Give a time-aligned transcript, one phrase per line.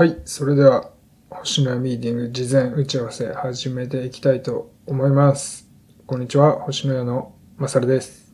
[0.00, 0.92] はい、それでは、
[1.28, 5.68] 星のミーティング事前打ち合わせ始めていきたいと思います。
[6.06, 8.32] こんにちは、星のやのまさるです。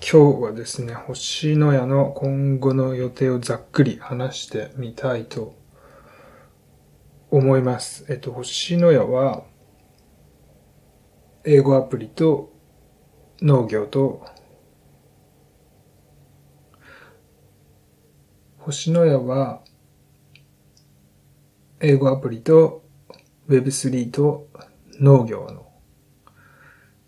[0.00, 5.56] 今日はですね、星のやの今後の予定をざっくり話してみたいと
[7.30, 8.06] 思います。
[8.08, 9.44] えっと、星のやは、
[11.44, 12.50] 英語アプリと
[13.42, 14.37] 農業と
[18.68, 19.62] 星のやは、
[21.80, 22.84] 英語アプリと
[23.48, 24.46] Web3 と
[25.00, 25.72] 農業の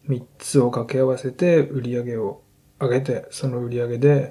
[0.08, 2.40] 3つを掛け合わせて売り上げを
[2.78, 4.30] 上げて、その売り上げで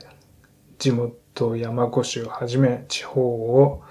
[0.80, 3.84] 地元山古市をはじめ地方を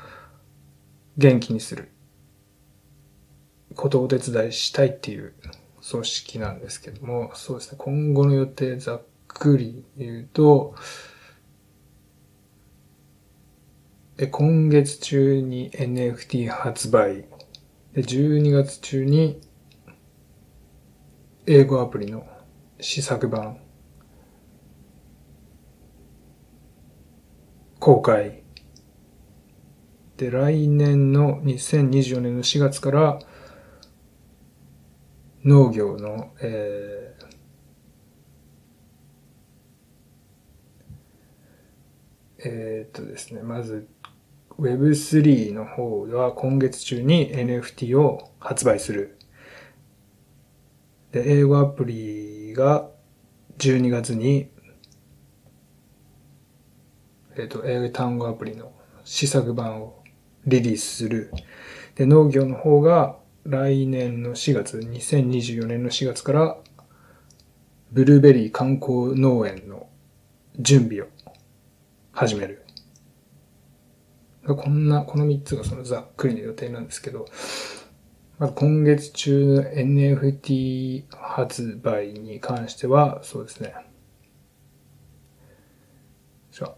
[1.17, 1.93] 元気にする。
[3.77, 5.35] ことをお手伝いしたいっていう
[5.89, 10.75] 組織なんですけども、そうですね、今後の予定ざっくり言うと、
[14.19, 17.29] で今月中に NFT 発売。
[17.93, 19.41] で、12月中に
[21.47, 22.27] 英語アプリの
[22.81, 23.61] 試作版
[27.79, 28.43] 公開。
[30.17, 33.21] で、来年の2024年の4月から
[35.45, 37.29] 農業の、えー
[42.41, 43.89] えーっとですね、まず
[44.59, 49.17] Web3 の方は今月中に NFT を発売する。
[51.13, 52.91] で、英語アプリが
[53.59, 54.51] 12月に、
[57.37, 58.73] えっ、と、英語単語アプリの
[59.05, 60.03] 試作版を
[60.45, 61.33] リリースする。
[61.95, 66.57] で、農業の方が来年の4月、2024年の4月から、
[67.93, 69.89] ブルーベリー観光農園の
[70.59, 71.07] 準備を
[72.13, 72.68] 始める。
[74.57, 77.27] こんな、この3つがそのざっくりの予定なんですけど、
[78.39, 83.75] まあ、今月中の NFT 発売に関しては、そうですね。
[86.53, 86.73] じゃ、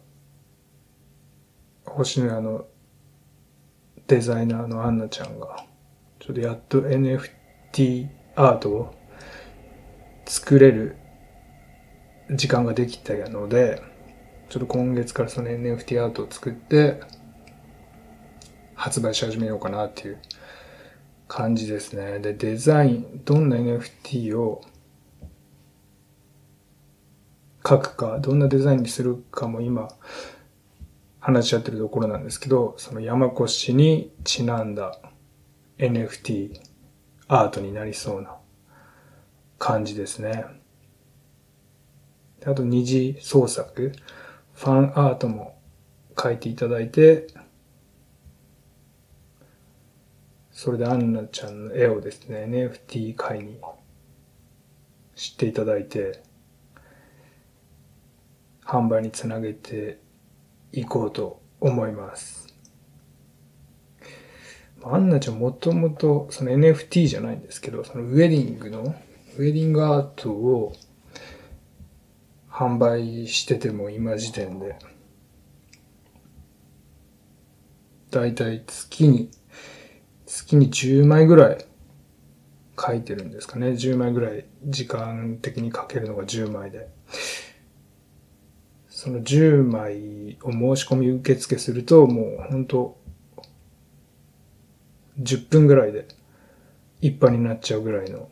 [1.85, 2.67] 星のやの
[4.07, 5.65] デザイナーのアンナちゃんが、
[6.19, 8.95] ちょっとやっと NFT アートを
[10.27, 10.97] 作れる
[12.31, 13.83] 時間ができたので、
[14.49, 17.01] ちょっと今月からその NFT アートを作って、
[18.81, 20.19] 発売し始めようかなっていう
[21.29, 22.19] 感じですね。
[22.19, 24.63] で、デザイン、どんな NFT を
[27.63, 29.91] 書くか、どんなデザインにするかも今
[31.21, 34.99] 話し合ってるところなんですけど、その山越にちなんだ
[35.77, 36.59] NFT
[37.29, 38.39] アートになりそうな
[39.59, 40.47] 感じですね。
[42.47, 43.93] あと二次創作、
[44.55, 45.61] ファンアートも
[46.19, 47.27] 書いていただいて、
[50.53, 53.59] それでアンナちゃんの絵をですね、NFT 会に
[55.15, 56.23] 知っていただいて、
[58.65, 59.99] 販売につなげて
[60.73, 62.49] いこうと思います。
[64.83, 68.95] アンナちゃんもともとその NFT じゃないんですけど、そのウェディングの、
[69.37, 70.73] ウェディングアートを
[72.51, 74.77] 販売してても今時点で、
[78.11, 79.31] だいたい月に
[80.33, 81.65] 月に10枚ぐらい
[82.79, 83.71] 書いてるんですかね。
[83.71, 86.89] 10枚ぐらい時間的に書けるのが10枚で。
[88.89, 92.97] その10枚を申し込み受付するともう本当
[95.21, 96.07] 10分ぐらいで
[97.01, 98.31] 一般になっちゃうぐらいの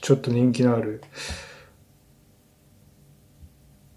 [0.00, 1.02] ちょっと人気のある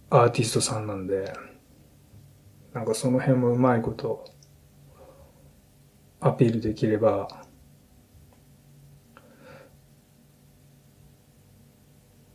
[0.09, 1.33] アーティストさんなんで
[2.73, 4.38] なんかその辺もうまいこと
[6.22, 7.28] アピールできれば、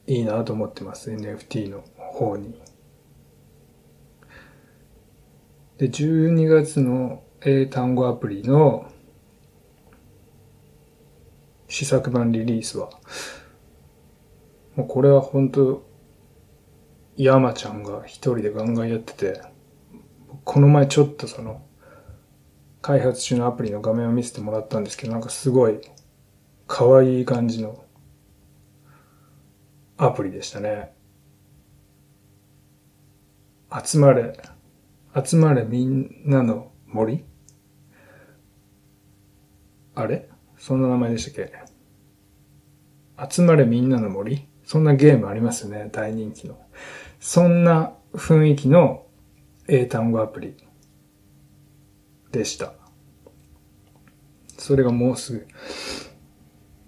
[0.07, 1.11] いいなと思ってます。
[1.11, 2.61] NFT の方に。
[5.79, 8.91] で、12月の英単語アプリの
[11.69, 12.91] 試作版リリースは、
[14.77, 15.87] もうこれは本当
[17.17, 19.41] 山ちゃんが一人でガンガンやってて、
[20.45, 21.63] この前ちょっとその、
[22.85, 25.81] 開発中のアプリの画面を見せてもらったんですけど、なんかすごい
[26.67, 27.83] 可愛い感じの
[29.97, 30.93] アプリでしたね。
[33.83, 34.39] 集まれ、
[35.25, 37.25] 集まれみんなの森？
[39.95, 40.29] あれ？
[40.59, 41.55] そんな名前でしたっけ？
[43.31, 44.47] 集まれみんなの森？
[44.63, 46.61] そんなゲームありますよね、大人気の。
[47.19, 49.07] そんな雰囲気の
[49.69, 50.59] 英単語アプリ。
[52.35, 52.73] でした。
[54.59, 55.47] それがもうすぐ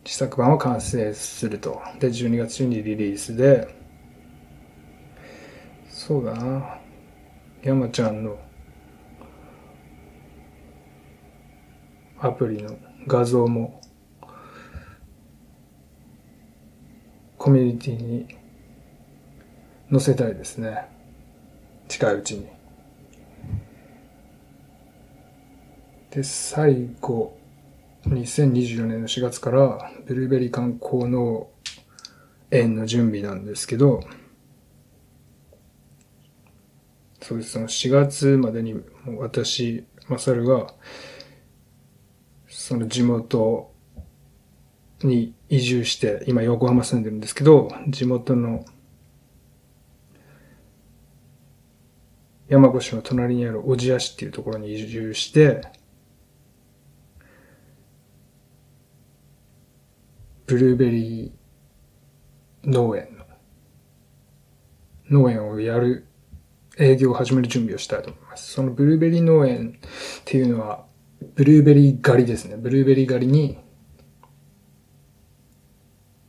[0.04, 1.81] 試作版は完成すると。
[2.00, 3.75] で、12月中にリリースで、
[5.88, 6.78] そうだな。
[7.62, 8.38] 山ちゃんの
[12.19, 12.76] アプリの
[13.06, 13.81] 画像も
[17.37, 18.28] コミュニティに
[19.90, 20.88] 載せたいですね。
[21.88, 22.55] 近いうちに。
[26.10, 27.36] で、最後、
[28.04, 31.50] 2024年の4月からブルーベリー観光農
[32.50, 34.00] 園の準備なんですけど、
[37.20, 38.80] そうです、その4月までに
[39.18, 40.72] 私、マサルが、
[42.46, 43.72] その地元
[45.02, 48.64] に移住して、今横浜住んでるんですけど、地元の
[52.48, 55.62] 山越の隣にある小千谷市っていうところに移住して、
[60.46, 63.16] ブルーベリー農園
[65.10, 66.06] の農園をやる
[66.78, 68.52] 営業を始める準備をしたいと思います。
[68.52, 70.84] そのブルーベリー農園っていうのは、
[71.34, 72.56] ブルーベリー狩りですね。
[72.56, 73.58] ブルーベリー狩りに、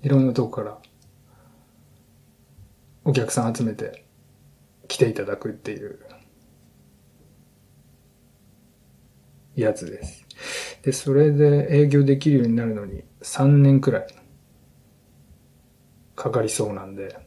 [0.01, 0.77] いろんなとこから
[3.03, 4.05] お客さん集めて
[4.87, 5.99] 来ていただくっていう
[9.55, 10.26] やつです。
[10.83, 14.07] で、それで営業できるようになるのに3年くらい
[16.15, 17.19] かかりそうなんで、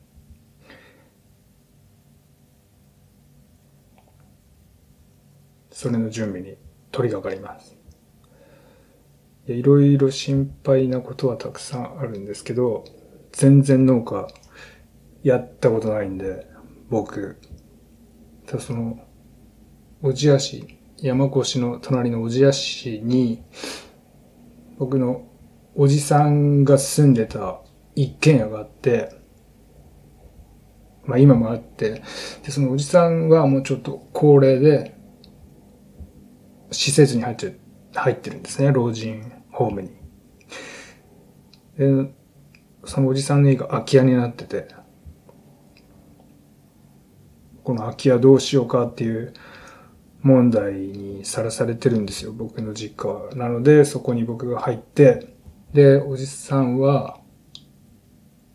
[5.71, 6.57] それの準備に
[6.91, 7.77] 取り掛かります。
[9.47, 12.85] いろいろ心配なことはたくさんあるんですけど、
[13.33, 14.29] 全然農家
[15.23, 16.47] やったことないんで、
[16.89, 17.39] 僕、
[18.47, 18.99] ただその、
[20.03, 23.43] 小千谷市、山越の隣の小千谷市に、
[24.79, 25.27] 僕の
[25.75, 27.61] おじさんが住んでた
[27.95, 29.11] 一軒家があって、
[31.05, 32.03] まあ今もあって、
[32.45, 34.95] で、そのおじさんはもうちょっと高齢で、
[36.71, 37.59] 施設に入って、
[37.95, 39.91] 入ってるんですね、老人ホームに。
[41.79, 42.13] で、
[42.85, 44.69] そのおじさんの家が空き家になってて、
[47.65, 49.33] この空き家どうしようかっていう
[50.23, 53.35] 問題にさらされてるんですよ、僕の実家は。
[53.35, 55.35] なので、そこに僕が入って、
[55.73, 57.21] で、おじさんは、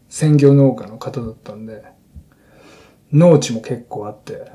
[0.10, 1.84] 専業農家の方だったんで、
[3.12, 4.52] 農地も結構あって、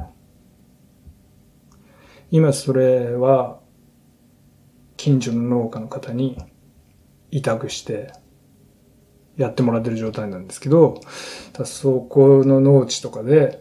[2.31, 3.59] 今それは、
[4.97, 6.39] 近所の農家の方に
[7.31, 8.13] 委託して、
[9.37, 11.01] やってもらってる状態なんですけど、
[11.65, 13.61] そこの農地とかで、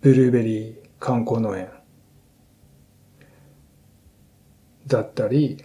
[0.00, 1.68] ブルーベリー観光農園。
[4.86, 5.62] だったり、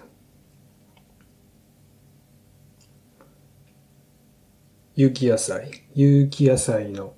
[4.93, 7.13] 有機野菜、有機野菜の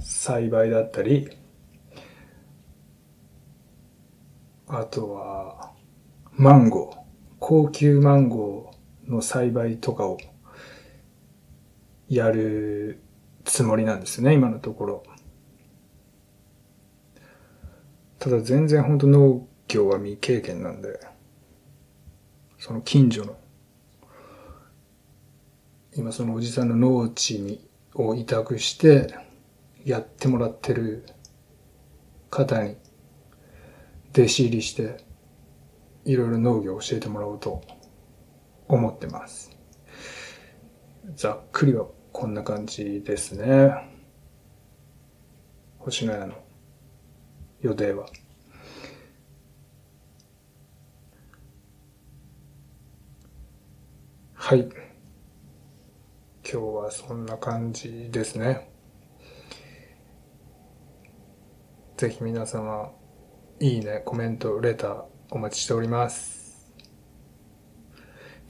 [0.00, 1.28] 栽培だったり、
[4.66, 5.72] あとは、
[6.32, 6.98] マンゴー、
[7.38, 10.16] 高級マンゴーの栽培とかを
[12.08, 13.02] やる
[13.44, 15.02] つもりなんですね、今のところ。
[18.20, 21.00] ただ全然本当農業は未経験なんで、
[22.58, 23.34] その近所の、
[25.96, 29.14] 今そのおじさんの農地に、を委託して、
[29.86, 31.06] やってもらってる
[32.28, 32.76] 方に、
[34.12, 35.02] 弟子入りして、
[36.04, 37.62] いろいろ農業を教えてもらおうと
[38.68, 39.56] 思ってます。
[41.14, 43.72] ざっくりはこんな感じですね。
[45.78, 46.34] 星の屋の
[47.60, 48.06] 予定は。
[54.34, 54.60] はい。
[54.60, 54.72] 今
[56.42, 58.70] 日はそんな感じですね。
[61.96, 62.92] ぜひ皆様、
[63.60, 66.72] いいね、コメント、レターお待ちしております。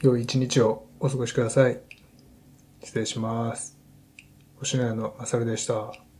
[0.01, 1.79] 良い一日をお過ごしください。
[2.83, 3.77] 失礼します。
[4.55, 6.10] 星野屋のまさるでした。